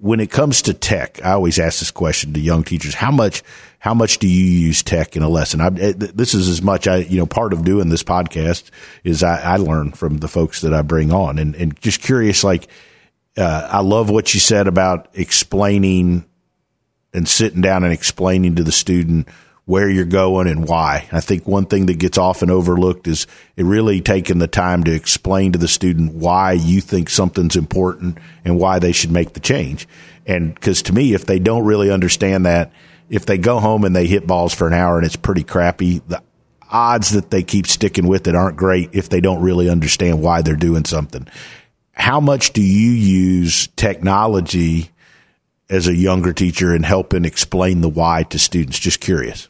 [0.07, 3.43] when it comes to tech, I always ask this question to young teachers: How much
[3.79, 5.61] how much do you use tech in a lesson?
[5.61, 8.71] I, this is as much I, you know, part of doing this podcast
[9.05, 12.43] is I, I learn from the folks that I bring on and, and just curious,
[12.43, 12.69] like,
[13.37, 16.25] uh, I love what you said about explaining
[17.13, 19.29] and sitting down and explaining to the student
[19.67, 21.09] where you're going and why.
[21.11, 23.27] I think one thing that gets often overlooked is
[23.57, 28.19] it really taking the time to explain to the student why you think something's important
[28.45, 29.89] and why they should make the change.
[30.25, 32.73] And because to me, if they don't really understand that,
[33.11, 35.99] if they go home and they hit balls for an hour and it's pretty crappy,
[36.07, 36.23] the
[36.71, 40.43] odds that they keep sticking with it aren't great if they don't really understand why
[40.43, 41.27] they're doing something.
[41.91, 44.91] How much do you use technology
[45.69, 48.79] as a younger teacher in helping explain the why to students?
[48.79, 49.49] Just curious.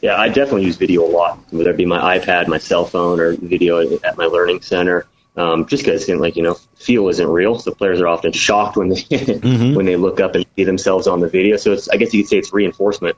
[0.00, 3.20] Yeah, I definitely use video a lot, whether it be my iPad, my cell phone,
[3.20, 7.58] or video at my learning center um, just because like you know feel isn't real
[7.58, 9.74] so players are often shocked when they mm-hmm.
[9.74, 12.22] when they look up and see themselves on the video so it's i guess you
[12.22, 13.16] could say it's reinforcement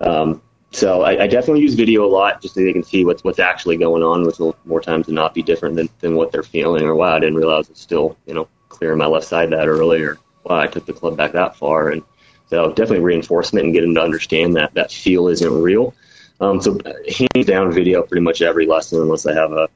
[0.00, 3.24] um, so I, I, definitely use video a lot just so they can see what's
[3.24, 6.30] what's actually going on which will more times than not be different than, than what
[6.30, 9.50] they're feeling or wow i didn't realize it's still you know clearing my left side
[9.50, 12.02] that early or wow i took the club back that far and
[12.48, 15.94] so definitely reinforcement and get them to understand that that feel isn't real
[16.40, 19.68] um, so hands down video pretty much every lesson unless I have a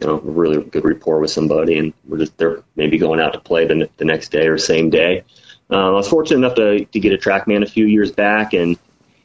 [0.00, 3.40] you know, really good rapport with somebody, and we're just they're maybe going out to
[3.40, 5.24] play the, the next day or same day.
[5.70, 8.78] Uh, I was fortunate enough to, to get a TrackMan a few years back, and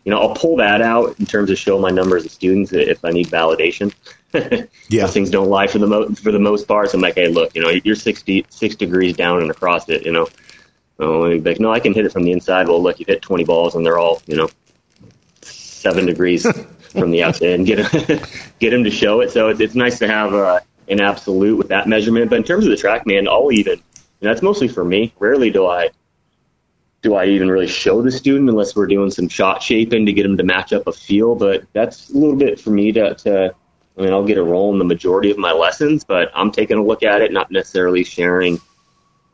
[0.04, 3.06] you know, I'll pull that out in terms of show my numbers of students if
[3.06, 3.94] I need validation.
[4.90, 6.90] yeah, things don't lie for the mo- for the most part.
[6.90, 10.06] So I'm like, hey, look, you know, you're six six degrees down and across it.
[10.06, 10.28] You know,
[11.00, 12.68] oh, like, no, I can hit it from the inside.
[12.68, 14.50] Well, look, you hit 20 balls and they're all, you know,
[15.42, 16.46] seven degrees
[16.92, 18.20] from the outside and get him,
[18.60, 19.32] get him to show it.
[19.32, 22.30] So it's, it's nice to have uh, an absolute with that measurement.
[22.30, 23.82] But in terms of the TrackMan, I'll even, and
[24.22, 25.14] that's mostly for me.
[25.20, 25.90] Rarely do I
[27.02, 30.24] do I even really show the student unless we're doing some shot shaping to get
[30.24, 31.36] them to match up a feel.
[31.36, 33.54] But that's a little bit for me to, to
[33.98, 36.78] I mean, I'll get a role in the majority of my lessons, but I'm taking
[36.78, 38.60] a look at it, not necessarily sharing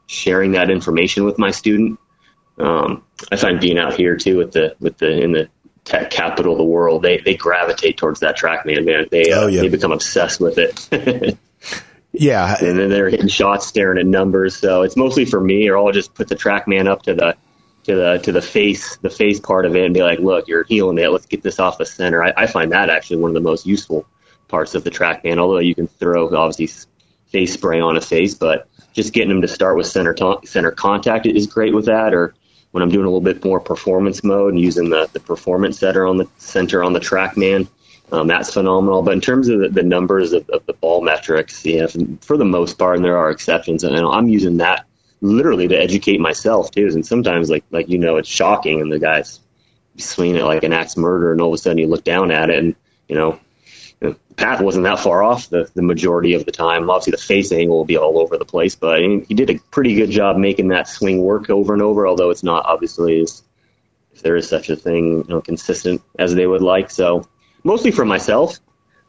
[0.10, 2.00] sharing that information with my student.
[2.58, 5.50] Um, I find being out here too with the with the in the
[5.86, 9.08] tech capital of the world, they they gravitate towards that TrackMan man.
[9.10, 9.62] They uh, oh, yeah.
[9.62, 10.88] they become obsessed with it.
[12.12, 14.58] yeah, and then they're hitting shots, staring at numbers.
[14.58, 17.38] So it's mostly for me, or I'll just put the TrackMan up to the
[17.84, 20.64] to the to the face the face part of it and be like, look, you're
[20.64, 21.12] healing it.
[21.12, 22.24] Let's get this off the center.
[22.24, 24.08] I, I find that actually one of the most useful
[24.48, 25.38] parts of the TrackMan.
[25.38, 26.68] Although you can throw obviously
[27.28, 30.72] face spray on a face, but just getting them to start with center to- center
[30.72, 32.14] contact is great with that.
[32.14, 32.34] Or
[32.72, 36.06] when I'm doing a little bit more performance mode and using the, the performance setter
[36.06, 37.68] on the center on the TrackMan,
[38.12, 39.02] um, that's phenomenal.
[39.02, 41.88] But in terms of the, the numbers of, of, the ball metrics, yeah,
[42.22, 44.86] for the most part, and there are exceptions, and I'm using that
[45.22, 46.88] literally to educate myself too.
[46.88, 49.40] And sometimes, like like you know, it's shocking, and the guy's
[49.98, 52.50] swinging it like an axe murder, and all of a sudden you look down at
[52.50, 52.76] it, and
[53.08, 53.40] you know,
[54.36, 56.90] path wasn't that far off the, the majority of the time.
[56.90, 59.96] Obviously, the face angle will be all over the place, but he did a pretty
[59.96, 62.08] good job making that swing work over and over.
[62.08, 63.44] Although it's not obviously as
[64.14, 66.92] if there is such a thing, you know, consistent as they would like.
[66.92, 67.28] So
[67.64, 68.60] mostly for myself.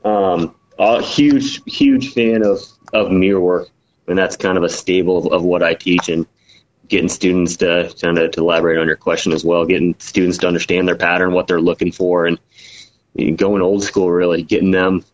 [0.04, 2.60] Um, a huge, huge fan of
[2.92, 3.68] of mirror work
[4.10, 6.26] and that's kind of a staple of, of what I teach and
[6.88, 10.48] getting students to kind of to elaborate on your question as well, getting students to
[10.48, 12.38] understand their pattern, what they're looking for, and
[13.36, 15.04] going old school, really getting them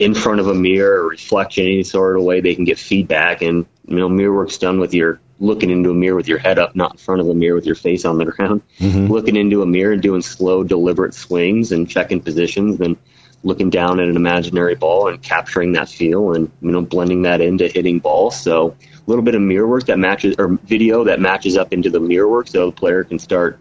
[0.00, 3.42] in front of a mirror or reflection, any sort of way they can get feedback.
[3.42, 6.58] And you know, mirror work's done with your looking into a mirror with your head
[6.58, 8.62] up, not in front of a mirror with your face on the ground.
[8.78, 9.12] Mm-hmm.
[9.12, 12.96] Looking into a mirror and doing slow, deliberate swings and checking positions, then
[13.44, 17.40] looking down at an imaginary ball and capturing that feel and you know blending that
[17.40, 18.40] into hitting balls.
[18.40, 21.90] So a little bit of mirror work that matches or video that matches up into
[21.90, 23.58] the mirror work, so the player can start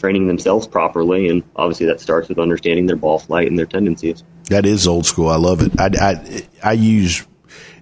[0.00, 1.28] training themselves properly.
[1.28, 4.24] And obviously that starts with understanding their ball flight and their tendencies.
[4.48, 5.28] That is old school.
[5.28, 5.78] I love it.
[5.78, 7.26] I, I, I use.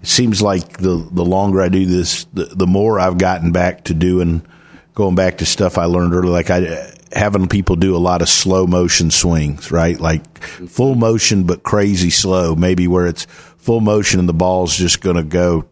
[0.03, 3.85] It seems like the the longer I do this, the, the more I've gotten back
[3.85, 4.47] to doing,
[4.95, 6.29] going back to stuff I learned early.
[6.29, 9.99] Like I having people do a lot of slow motion swings, right?
[9.99, 13.25] Like full motion but crazy slow, maybe where it's
[13.57, 15.69] full motion and the ball's just going to go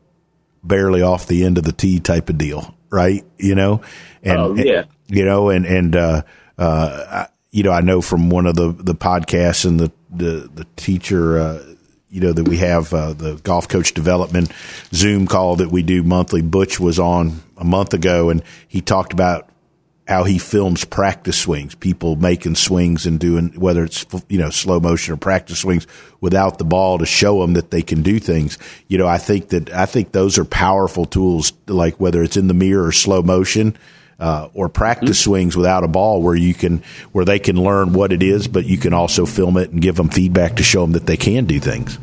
[0.65, 3.25] barely off the end of the tee type of deal, right?
[3.39, 3.83] You know,
[4.23, 4.81] and, oh, yeah.
[4.81, 6.23] and you know, and and uh,
[6.59, 10.67] uh, you know, I know from one of the the podcasts and the the the
[10.77, 11.39] teacher.
[11.39, 11.73] Uh,
[12.09, 14.51] you know that we have uh, the golf coach development
[14.93, 16.41] Zoom call that we do monthly.
[16.41, 19.51] Butch was on a month ago, and he talked about
[20.09, 24.79] how he films practice swings, people making swings and doing whether it's you know slow
[24.79, 25.87] motion or practice swings
[26.21, 28.57] without the ball to show them that they can do things.
[28.89, 32.47] You know, I think that I think those are powerful tools, like whether it's in
[32.47, 33.77] the mirror or slow motion.
[34.19, 35.31] Uh, or practice mm-hmm.
[35.31, 38.65] swings without a ball where you can where they can learn what it is, but
[38.65, 41.45] you can also film it and give them feedback to show them that they can
[41.45, 41.99] do things.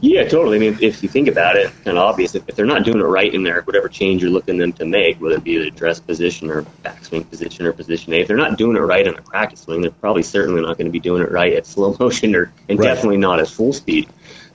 [0.00, 0.56] Yeah, totally.
[0.56, 2.34] I mean, if you think about it, kind of obvious.
[2.34, 4.84] If, if they're not doing it right in there, whatever change you're looking them to
[4.84, 8.36] make, whether it be the dress position or backswing position or position A, if they're
[8.36, 11.00] not doing it right in the practice swing, they're probably certainly not going to be
[11.00, 12.86] doing it right at slow motion or and right.
[12.86, 14.08] definitely not at full speed.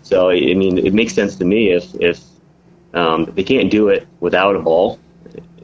[0.04, 2.24] So, I mean, it makes sense to me if if
[2.94, 5.00] um, they can't do it without a ball,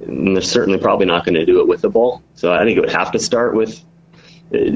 [0.02, 2.22] and they're certainly probably not going to do it with a ball.
[2.36, 3.84] So, I think it would have to start with.
[4.54, 4.76] Uh,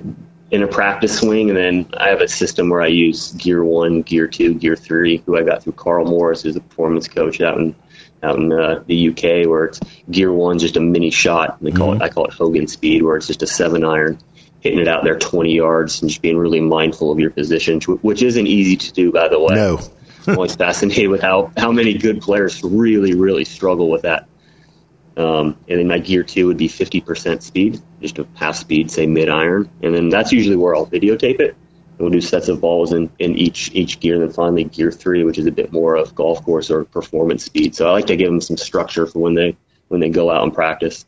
[0.51, 4.01] in a practice swing, and then I have a system where I use gear one,
[4.01, 7.57] gear two, gear three, who I got through Karl Morris, who's a performance coach out
[7.57, 7.73] in
[8.21, 9.79] out in uh, the UK, where it's
[10.11, 11.57] gear one, just a mini shot.
[11.61, 12.01] They call mm-hmm.
[12.01, 14.19] it I call it Hogan speed, where it's just a seven iron,
[14.59, 18.21] hitting it out there 20 yards, and just being really mindful of your position, which
[18.21, 19.55] isn't easy to do, by the way.
[19.55, 19.79] No.
[20.27, 24.27] I'm always fascinated with how how many good players really really struggle with that.
[25.17, 29.05] Um, and then my gear two would be 50% speed, just a half speed, say
[29.05, 29.69] mid iron.
[29.83, 31.49] And then that's usually where I'll videotape it.
[31.49, 34.15] And we'll do sets of balls in, in each each gear.
[34.15, 37.43] And then finally gear three, which is a bit more of golf course or performance
[37.43, 37.75] speed.
[37.75, 39.57] So I like to give them some structure for when they
[39.89, 41.05] when they go out and practice.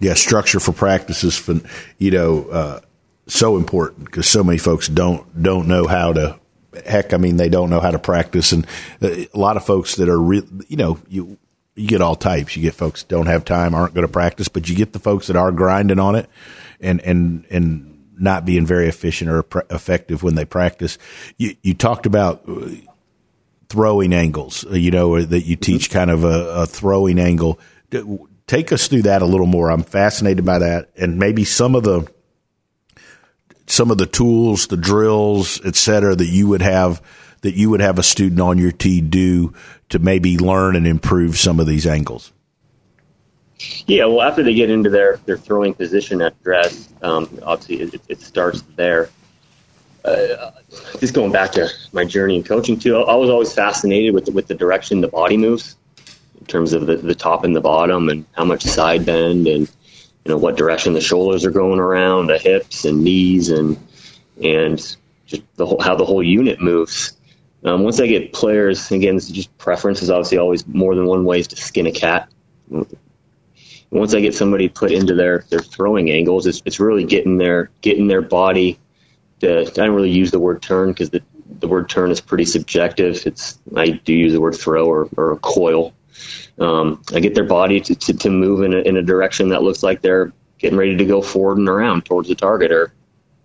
[0.00, 1.60] Yeah, structure for practice is, for,
[1.98, 2.80] you know, uh,
[3.26, 6.38] so important because so many folks don't don't know how to.
[6.84, 8.66] Heck, I mean, they don't know how to practice, and
[9.00, 11.38] uh, a lot of folks that are, re- you know, you
[11.74, 12.56] you get all types.
[12.56, 15.26] You get folks don't have time, aren't going to practice, but you get the folks
[15.26, 16.28] that are grinding on it
[16.80, 20.98] and and and not being very efficient or effective when they practice.
[21.36, 22.70] You you talked about uh,
[23.68, 27.58] throwing angles, uh, you know, that you teach kind of a, a throwing angle.
[28.46, 29.70] Take us through that a little more.
[29.70, 32.12] I'm fascinated by that, and maybe some of the
[33.66, 37.00] some of the tools, the drills, et cetera, that you would have
[37.42, 39.52] that you would have a student on your tee do
[39.90, 42.32] to maybe learn and improve some of these angles?
[43.86, 48.00] Yeah, well, after they get into their, their throwing position at dress, um, obviously it,
[48.08, 49.10] it starts there.
[50.04, 50.50] uh,
[51.00, 54.32] just going back to my journey in coaching too, I was always fascinated with the,
[54.32, 55.76] with the direction the body moves
[56.38, 59.70] in terms of the, the top and the bottom and how much side bend and
[60.24, 63.76] you know what direction the shoulders are going around, the hips and knees and
[64.42, 67.16] and just the whole, how the whole unit moves.
[67.64, 70.00] Um, once I get players, again, this is just preference.
[70.00, 72.28] There's obviously always more than one ways to skin a cat.
[73.90, 77.70] Once I get somebody put into their, their throwing angles, it's, it's really getting their
[77.80, 78.78] getting their body.
[79.40, 81.22] To, I don't really use the word turn because the,
[81.60, 83.26] the word turn is pretty subjective.
[83.26, 85.94] It's I do use the word throw or, or a coil.
[86.58, 89.62] Um, I get their body to, to, to move in a, in a direction that
[89.62, 92.92] looks like they're getting ready to go forward and around towards the target or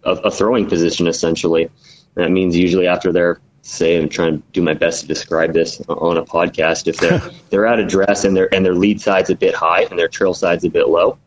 [0.04, 1.70] a, a throwing position essentially.
[2.16, 5.82] That means usually after they're say I'm trying to do my best to describe this
[5.88, 6.88] on a podcast.
[6.88, 9.98] If they're they're at address and their and their lead side's a bit high and
[9.98, 11.18] their trail side's a bit low,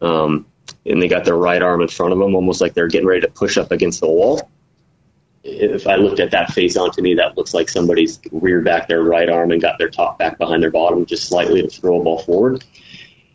[0.00, 0.46] um,
[0.86, 3.20] and they got their right arm in front of them, almost like they're getting ready
[3.22, 4.50] to push up against the wall.
[5.44, 9.02] If I looked at that face onto me, that looks like somebody's reared back their
[9.02, 12.04] right arm and got their top back behind their bottom just slightly to throw a
[12.04, 12.64] ball forward.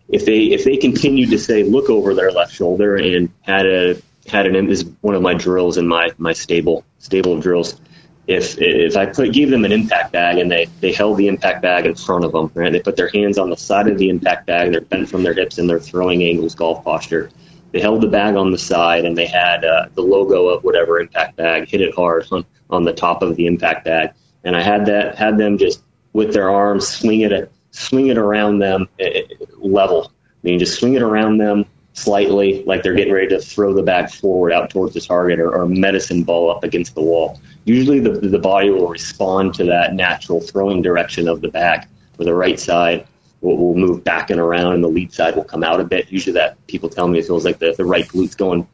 [0.07, 4.01] If they if they continued to say look over their left shoulder and had a
[4.27, 7.79] had an is one of my drills in my my stable stable of drills
[8.27, 11.61] if if I put gave them an impact bag and they they held the impact
[11.61, 12.71] bag in front of them, right?
[12.71, 15.33] They put their hands on the side of the impact bag they're bent from their
[15.33, 17.29] hips and they're throwing angles, golf posture.
[17.71, 20.99] They held the bag on the side and they had uh, the logo of whatever
[20.99, 24.11] impact bag, hit it hard on, on the top of the impact bag,
[24.43, 28.59] and I had that had them just with their arms swing it swing it around
[28.59, 29.19] them uh,
[29.57, 30.11] level.
[30.11, 33.83] I mean, just swing it around them slightly, like they're getting ready to throw the
[33.83, 37.41] bag forward out towards the target or, or medicine ball up against the wall.
[37.65, 42.25] Usually the, the body will respond to that natural throwing direction of the bag where
[42.25, 43.05] the right side
[43.41, 46.11] will, will move back and around and the lead side will come out a bit.
[46.11, 48.67] Usually that people tell me it feels like the, the right glute's going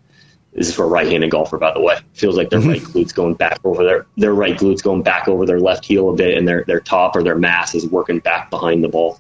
[0.54, 1.96] this is for a right-handed golfer, by the way.
[1.96, 2.70] It feels like their mm-hmm.
[2.70, 6.12] right glute's going back over their their right glute's going back over their left heel
[6.12, 9.20] a bit, and their their top or their mass is working back behind the ball.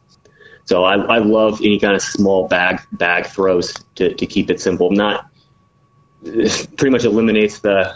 [0.65, 4.62] So I, I love any kind of small bag bag throws to, to keep it
[4.62, 4.91] simple.
[4.91, 5.27] Not
[6.23, 7.95] pretty much eliminates the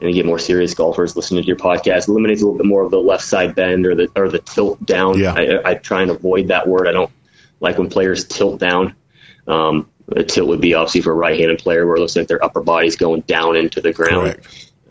[0.00, 2.82] and you get more serious golfers listening to your podcast, eliminates a little bit more
[2.82, 5.18] of the left side bend or the or the tilt down.
[5.18, 5.34] Yeah.
[5.34, 6.86] I, I try and avoid that word.
[6.86, 7.10] I don't
[7.60, 8.94] like when players tilt down.
[9.46, 12.42] Um, a tilt would be obviously for a right-handed player where it looks like their
[12.42, 14.38] upper body's going down into the ground.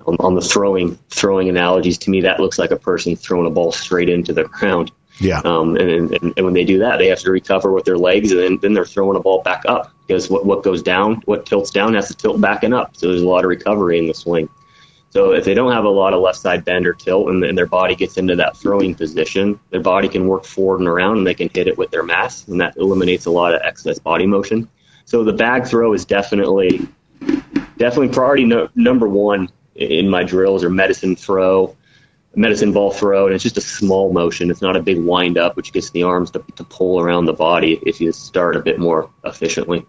[0.06, 3.50] On, on, the throwing throwing analogies, to me that looks like a person throwing a
[3.50, 4.92] ball straight into the ground.
[5.20, 5.42] Yeah.
[5.44, 8.32] Um, and, and, and when they do that, they have to recover with their legs,
[8.32, 11.46] and then, then they're throwing a ball back up because what what goes down, what
[11.46, 12.96] tilts down, has to tilt back and up.
[12.96, 14.50] So there's a lot of recovery in the swing.
[15.18, 17.58] So if they don't have a lot of left side bend or tilt and, and,
[17.58, 21.26] their body gets into that throwing position, their body can work forward and around and
[21.26, 24.28] they can hit it with their mass and that eliminates a lot of excess body
[24.28, 24.70] motion.
[25.06, 26.88] So the bag throw is definitely
[27.78, 31.76] definitely priority no, number one in my drills or medicine throw,
[32.36, 34.52] medicine ball throw, and it's just a small motion.
[34.52, 37.34] It's not a big wind up, which gets the arms to, to pull around the
[37.34, 39.84] body if you start a bit more efficiently.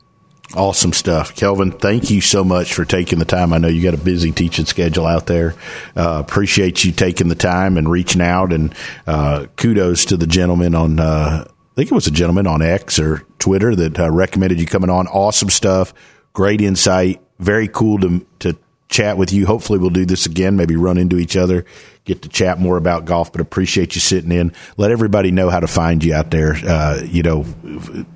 [0.55, 1.37] Awesome stuff.
[1.37, 3.53] Kelvin, thank you so much for taking the time.
[3.53, 5.55] I know you got a busy teaching schedule out there.
[5.95, 8.75] Uh, appreciate you taking the time and reaching out and,
[9.07, 12.99] uh, kudos to the gentleman on, uh, I think it was a gentleman on X
[12.99, 15.07] or Twitter that uh, recommended you coming on.
[15.07, 15.93] Awesome stuff.
[16.33, 17.21] Great insight.
[17.39, 18.57] Very cool to, to
[18.89, 19.45] chat with you.
[19.45, 21.67] Hopefully we'll do this again, maybe run into each other,
[22.09, 24.53] get to chat more about golf, but appreciate you sitting in.
[24.77, 26.55] Let everybody know how to find you out there.
[26.55, 27.44] Uh, you know,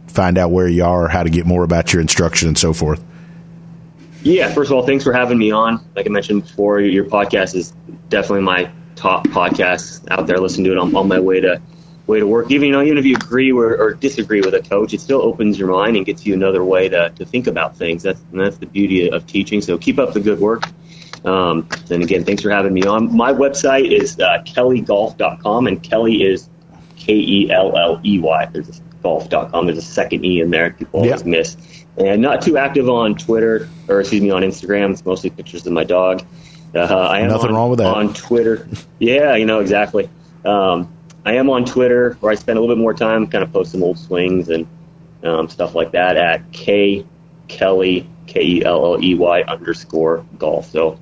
[0.08, 3.02] find out where you are, how to get more about your instruction and so forth?
[4.22, 5.84] Yeah, first of all, thanks for having me on.
[5.94, 7.72] Like I mentioned before, your podcast is
[8.08, 10.38] definitely my top podcast out there.
[10.38, 11.60] Listen to it on, on my way to
[12.06, 12.50] way to work.
[12.50, 15.22] Even you know, even if you agree or, or, disagree with a coach, it still
[15.22, 18.02] opens your mind and gets you another way to, to think about things.
[18.02, 19.60] That's that's the beauty of teaching.
[19.60, 20.64] So keep up the good work.
[21.24, 23.14] Um, and again, thanks for having me on.
[23.14, 26.48] My website is uh, kelley.golf.com, and Kelly is
[26.96, 28.46] K E L L E Y.
[28.46, 29.66] There's a golf.com.
[29.66, 30.72] There's a second E in there.
[30.72, 31.30] People always yeah.
[31.30, 31.56] miss.
[31.96, 34.92] And not too active on Twitter, or excuse me, on Instagram.
[34.92, 36.24] It's mostly pictures of my dog.
[36.74, 37.94] Uh, I am Nothing on, wrong with that.
[37.94, 38.66] On Twitter.
[38.98, 40.08] yeah, you know, exactly.
[40.44, 40.92] Um,
[41.24, 43.82] I am on Twitter where I spend a little bit more time kind of posting
[43.82, 44.66] old swings and
[45.22, 47.04] um, stuff like that at K
[47.48, 50.70] Kelley, K E L L E Y underscore golf.
[50.70, 50.98] So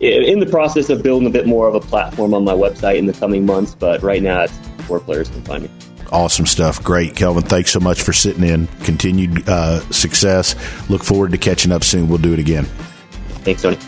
[0.00, 3.06] in the process of building a bit more of a platform on my website in
[3.06, 4.56] the coming months, but right now it's
[4.88, 5.70] where players can find me.
[6.12, 6.82] Awesome stuff.
[6.84, 7.16] Great.
[7.16, 8.66] Kelvin, thanks so much for sitting in.
[8.84, 10.54] Continued uh, success.
[10.88, 12.08] Look forward to catching up soon.
[12.08, 12.64] We'll do it again.
[13.42, 13.78] Thanks, Tony.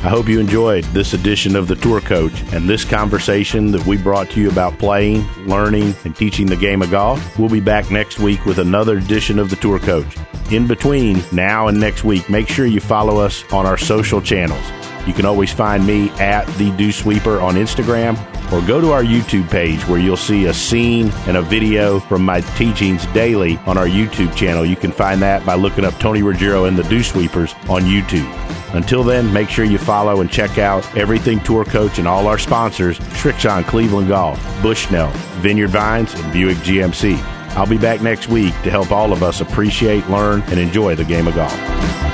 [0.00, 3.96] I hope you enjoyed this edition of The Tour Coach and this conversation that we
[3.96, 7.36] brought to you about playing, learning, and teaching the game of golf.
[7.36, 10.16] We'll be back next week with another edition of The Tour Coach.
[10.52, 14.64] In between now and next week, make sure you follow us on our social channels.
[15.04, 18.16] You can always find me at the Dew Sweeper on Instagram
[18.52, 22.24] or go to our YouTube page where you'll see a scene and a video from
[22.24, 24.64] my teachings daily on our YouTube channel.
[24.64, 28.28] You can find that by looking up Tony Ruggiero and the Dew Sweepers on YouTube.
[28.74, 32.38] Until then, make sure you follow and check out everything Tour Coach and all our
[32.38, 37.18] sponsors Srixon Cleveland Golf, Bushnell, Vineyard Vines, and Buick GMC.
[37.56, 41.04] I'll be back next week to help all of us appreciate, learn, and enjoy the
[41.04, 42.07] game of golf.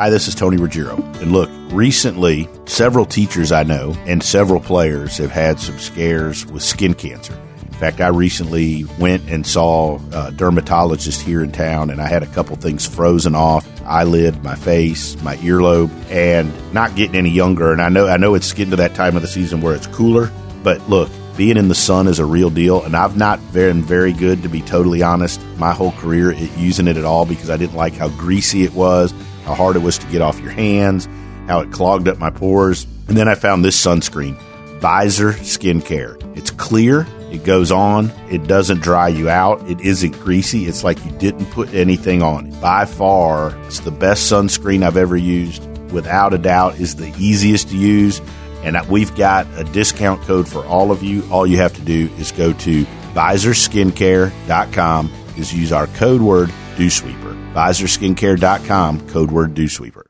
[0.00, 0.96] Hi, this is Tony Ruggiero.
[1.20, 6.62] And look, recently, several teachers I know and several players have had some scares with
[6.62, 7.38] skin cancer.
[7.60, 12.22] In fact, I recently went and saw a dermatologist here in town, and I had
[12.22, 17.70] a couple things frozen off eyelid, my face, my earlobe, and not getting any younger.
[17.70, 19.86] And I know I know it's getting to that time of the season where it's
[19.86, 20.32] cooler,
[20.62, 24.14] but look, being in the sun is a real deal, and I've not been very
[24.14, 25.42] good to be totally honest.
[25.58, 28.72] My whole career at using it at all because I didn't like how greasy it
[28.72, 29.12] was
[29.44, 31.08] how hard it was to get off your hands,
[31.46, 32.86] how it clogged up my pores.
[33.08, 34.36] And then I found this sunscreen,
[34.80, 36.16] Visor Skincare.
[36.36, 40.66] It's clear, it goes on, it doesn't dry you out, it isn't greasy.
[40.66, 42.60] It's like you didn't put anything on it.
[42.60, 45.66] By far, it's the best sunscreen I've ever used.
[45.90, 48.20] Without a doubt, is the easiest to use.
[48.62, 51.26] And we've got a discount code for all of you.
[51.30, 52.84] All you have to do is go to
[53.14, 57.39] visorskincare.com is use our code word Dew Sweeper.
[57.54, 60.09] VisorSkincare.com, code word Dew Sweeper.